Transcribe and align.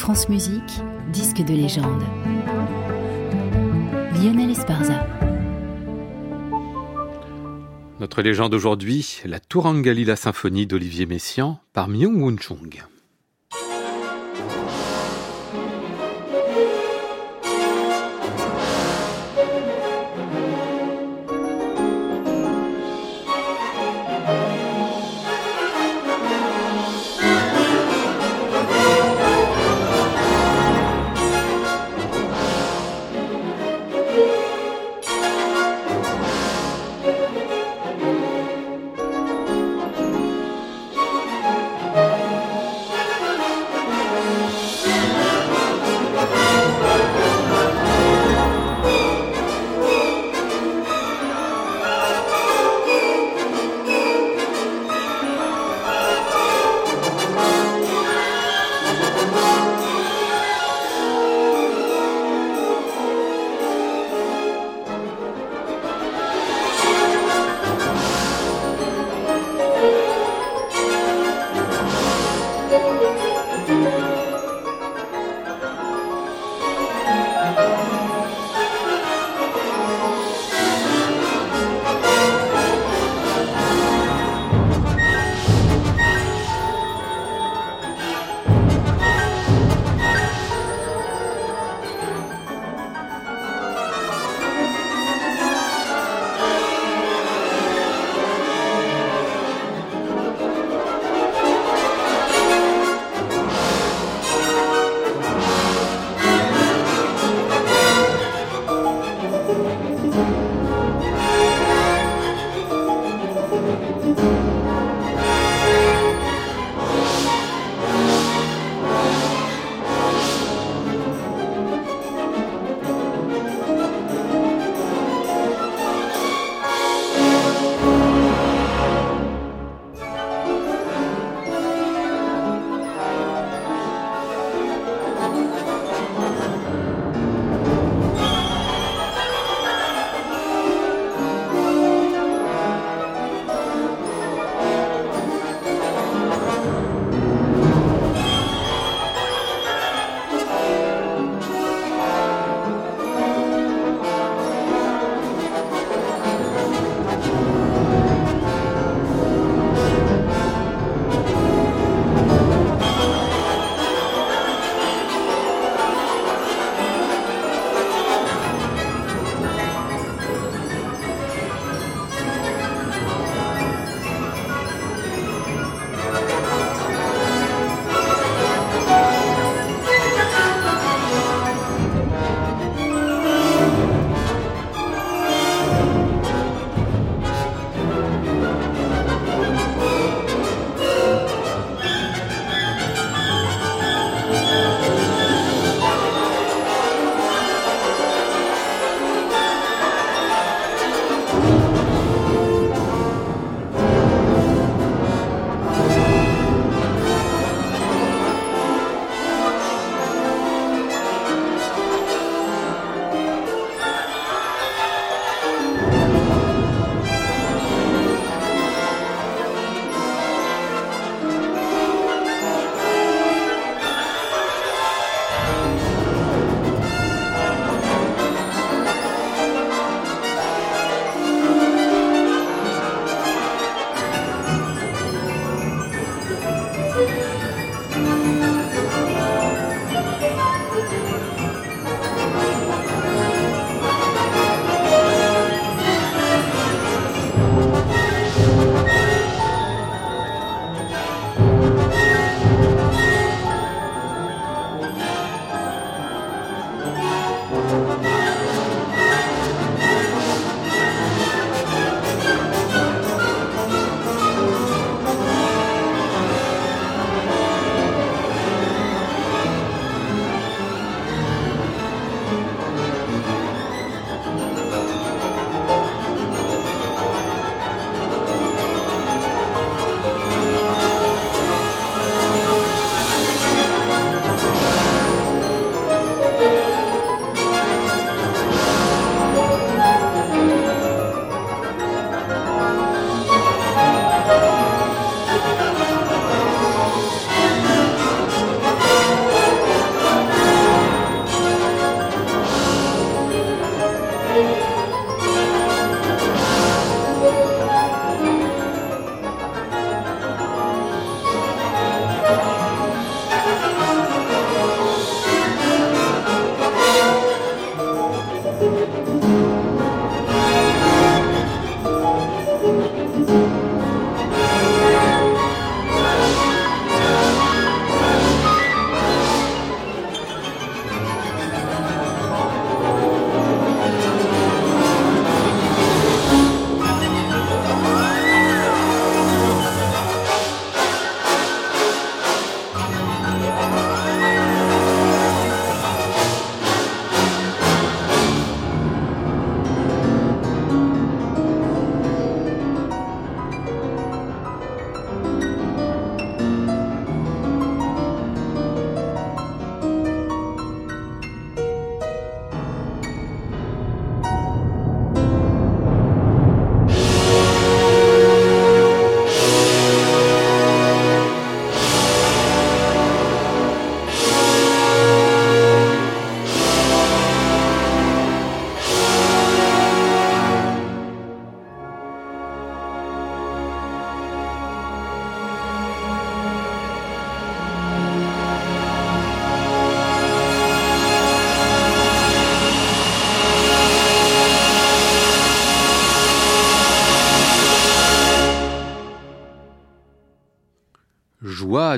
France 0.00 0.30
Musique, 0.30 0.80
disque 1.12 1.44
de 1.44 1.52
légende. 1.52 2.02
Lionel 4.14 4.50
Esparza. 4.50 5.06
Notre 8.00 8.22
légende 8.22 8.54
aujourd'hui, 8.54 9.20
la 9.26 9.40
Tourangalila 9.40 10.16
symphonie 10.16 10.66
d'Olivier 10.66 11.04
Messiaen 11.04 11.60
par 11.74 11.88
Myung 11.88 12.22
Woon 12.22 12.38
Chung. 12.38 12.82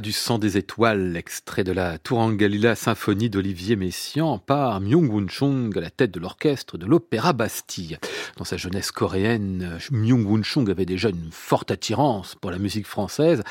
Du 0.01 0.13
sang 0.13 0.39
des 0.39 0.57
étoiles, 0.57 1.17
extrait 1.17 1.65
de 1.65 1.73
la 1.73 1.99
Tourangalila 1.99 2.75
symphonie 2.75 3.29
d'Olivier 3.29 3.77
Messiaen 3.77 4.39
par 4.39 4.81
Myung-Whun 4.81 5.29
Chung 5.29 5.77
à 5.77 5.81
la 5.81 5.91
tête 5.91 6.11
de 6.11 6.21
l'orchestre 6.21 6.79
de 6.79 6.87
l'Opéra 6.87 7.33
Bastille. 7.33 7.99
Dans 8.37 8.45
sa 8.45 8.57
jeunesse 8.57 8.91
coréenne, 8.91 9.79
Myung-Whun 9.91 10.43
Chung 10.43 10.71
avait 10.71 10.87
déjà 10.87 11.09
une 11.09 11.31
forte 11.31 11.71
attirance 11.71 12.35
pour 12.37 12.51
la 12.51 12.59
musique 12.59 12.87
française. 12.87 13.43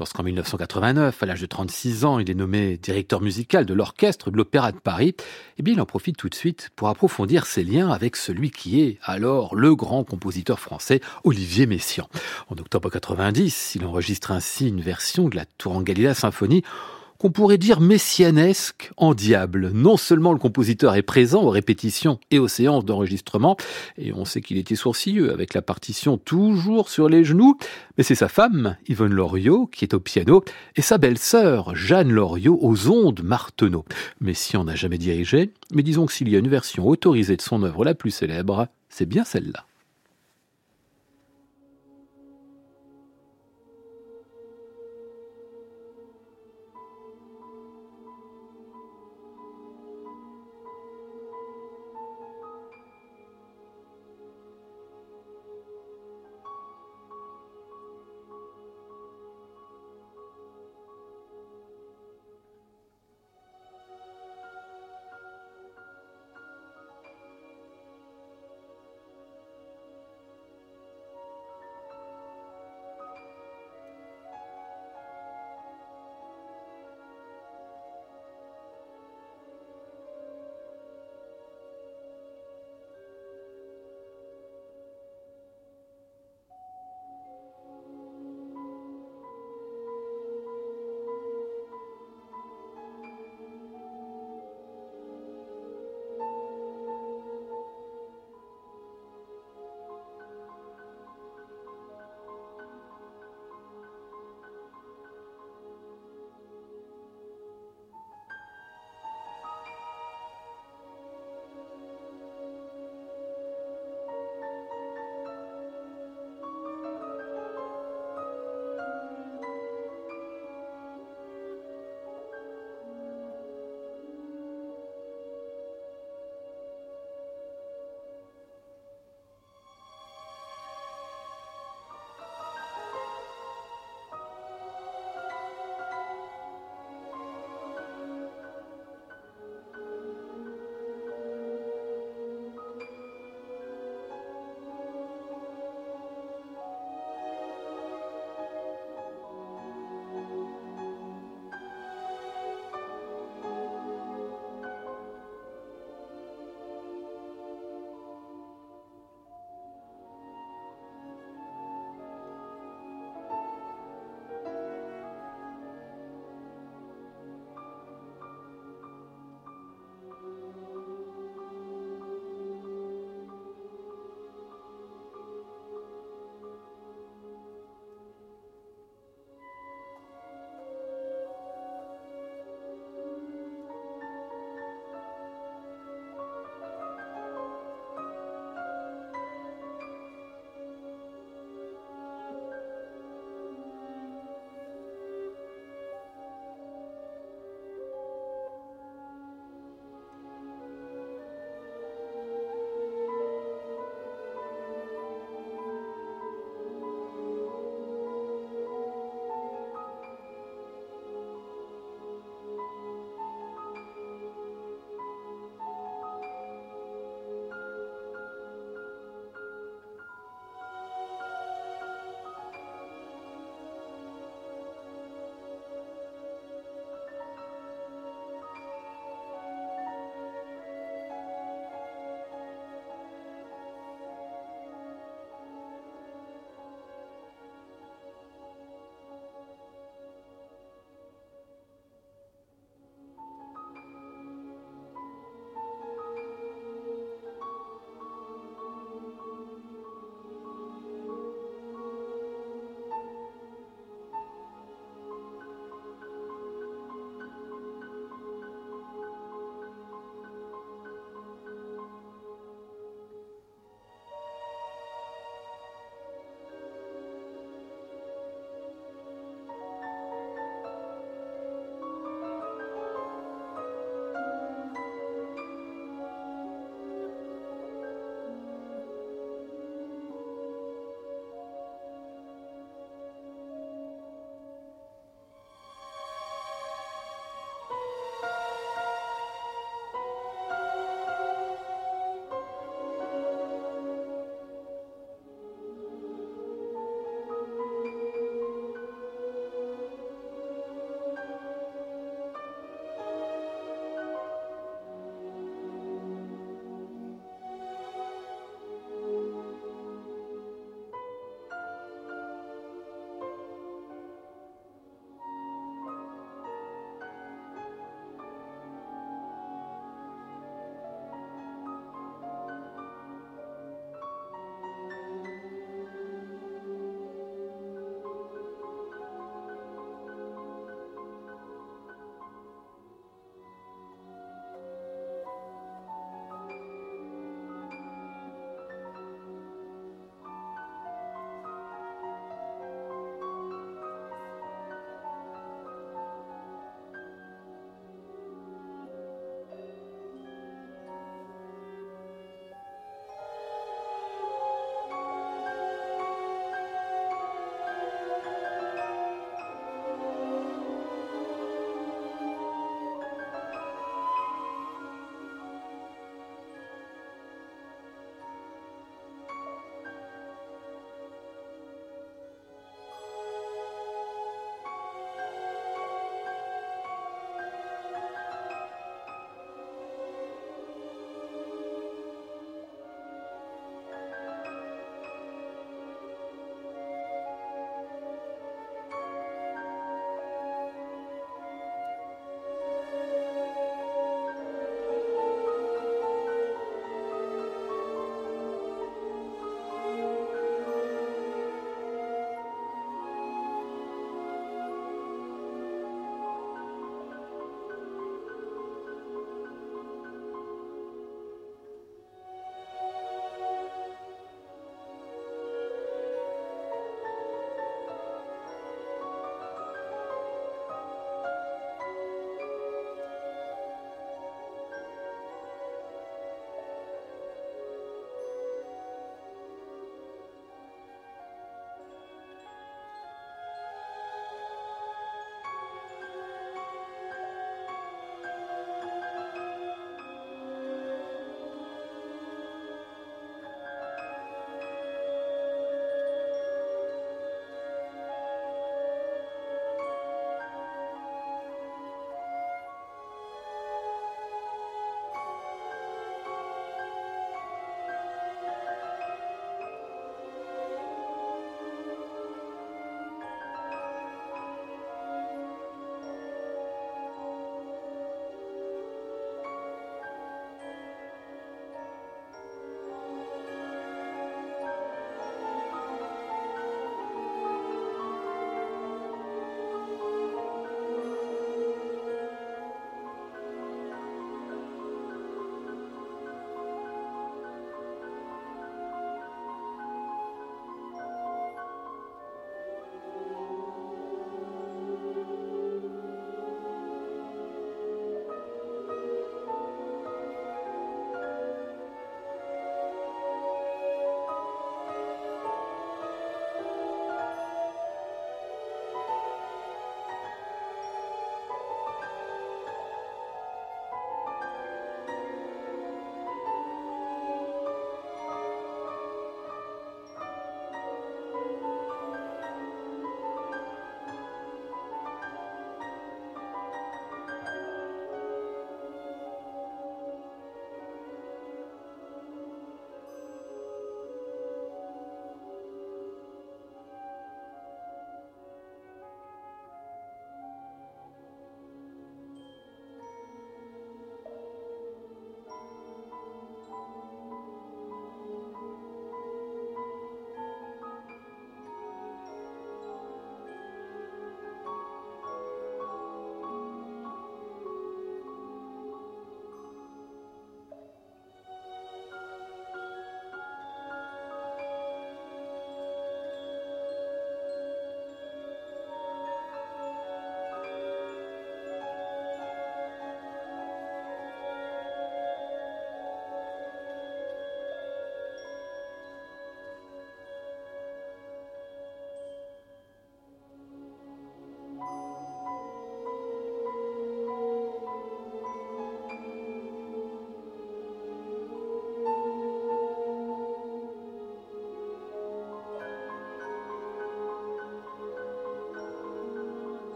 Lorsqu'en 0.00 0.24
1989, 0.24 1.22
à 1.22 1.26
l'âge 1.26 1.40
de 1.40 1.46
36 1.46 2.04
ans, 2.04 2.18
il 2.18 2.28
est 2.28 2.34
nommé 2.34 2.76
directeur 2.78 3.20
musical 3.20 3.64
de 3.64 3.74
l'orchestre 3.74 4.32
de 4.32 4.36
l'Opéra 4.36 4.72
de 4.72 4.78
Paris, 4.78 5.14
eh 5.56 5.62
bien 5.62 5.74
il 5.74 5.80
en 5.80 5.86
profite 5.86 6.16
tout 6.16 6.28
de 6.28 6.34
suite 6.34 6.70
pour 6.74 6.88
approfondir 6.88 7.46
ses 7.46 7.62
liens 7.62 7.90
avec 7.90 8.16
celui 8.16 8.50
qui 8.50 8.80
est 8.80 8.98
alors 9.04 9.54
le 9.54 9.76
grand 9.76 10.02
compositeur 10.02 10.58
français 10.58 11.00
Olivier 11.22 11.66
Messiaen. 11.66 12.08
En 12.48 12.56
octobre 12.56 12.90
90, 12.90 13.76
il 13.76 13.84
enregistre 13.84 14.32
ainsi 14.32 14.66
une 14.66 14.80
version 14.80 15.28
de 15.28 15.36
la 15.36 15.44
Tourangalila 15.44 16.14
symphonie 16.14 16.64
qu'on 17.18 17.30
pourrait 17.30 17.58
dire 17.58 17.80
messianesque 17.80 18.90
en 18.96 19.14
diable. 19.14 19.70
Non 19.72 19.96
seulement 19.96 20.32
le 20.32 20.38
compositeur 20.38 20.94
est 20.94 21.02
présent 21.02 21.42
aux 21.42 21.50
répétitions 21.50 22.18
et 22.30 22.38
aux 22.38 22.48
séances 22.48 22.84
d'enregistrement, 22.84 23.56
et 23.98 24.12
on 24.12 24.24
sait 24.24 24.40
qu'il 24.40 24.58
était 24.58 24.74
sourcilleux 24.74 25.32
avec 25.32 25.54
la 25.54 25.62
partition 25.62 26.18
toujours 26.18 26.88
sur 26.88 27.08
les 27.08 27.24
genoux, 27.24 27.56
mais 27.96 28.04
c'est 28.04 28.14
sa 28.14 28.28
femme, 28.28 28.76
Yvonne 28.88 29.14
Loriot, 29.14 29.66
qui 29.66 29.84
est 29.84 29.94
au 29.94 30.00
piano, 30.00 30.44
et 30.76 30.82
sa 30.82 30.98
belle-sœur, 30.98 31.74
Jeanne 31.74 32.10
Loriot, 32.10 32.58
aux 32.60 32.88
ondes 32.88 33.22
Marteneau. 33.22 33.84
Messiaen 34.20 34.64
n'a 34.64 34.74
jamais 34.74 34.98
dirigé, 34.98 35.52
mais 35.72 35.82
disons 35.82 36.06
que 36.06 36.12
s'il 36.12 36.28
y 36.28 36.36
a 36.36 36.38
une 36.38 36.48
version 36.48 36.86
autorisée 36.86 37.36
de 37.36 37.42
son 37.42 37.62
œuvre 37.62 37.84
la 37.84 37.94
plus 37.94 38.10
célèbre, 38.10 38.68
c'est 38.88 39.06
bien 39.06 39.24
celle-là. 39.24 39.66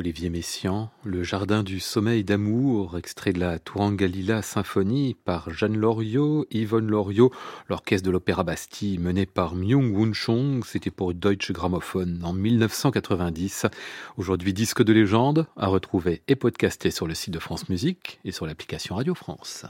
Olivier 0.00 0.30
Messiaen, 0.30 0.88
Le 1.04 1.22
Jardin 1.22 1.62
du 1.62 1.78
Sommeil 1.78 2.24
d'amour, 2.24 2.96
extrait 2.96 3.34
de 3.34 3.38
la 3.38 3.58
Tourangalila 3.58 4.40
Symphonie 4.40 5.14
par 5.26 5.50
Jeanne 5.50 5.76
Loriot, 5.76 6.46
Yvonne 6.50 6.86
Loriot, 6.86 7.30
l'orchestre 7.68 8.06
de 8.06 8.10
l'Opéra 8.10 8.42
Bastille 8.42 8.96
mené 8.96 9.26
par 9.26 9.54
Myung 9.54 9.94
Woon 9.94 10.14
Chong, 10.14 10.64
c'était 10.64 10.90
pour 10.90 11.12
Deutsche 11.12 11.52
Grammophon 11.52 12.18
en 12.22 12.32
1990. 12.32 13.66
Aujourd'hui 14.16 14.54
disque 14.54 14.82
de 14.82 14.94
légende, 14.94 15.46
à 15.58 15.66
retrouver 15.66 16.22
et 16.28 16.34
podcasté 16.34 16.90
sur 16.90 17.06
le 17.06 17.12
site 17.12 17.34
de 17.34 17.38
France 17.38 17.68
Musique 17.68 18.20
et 18.24 18.32
sur 18.32 18.46
l'application 18.46 18.94
Radio 18.94 19.14
France. 19.14 19.66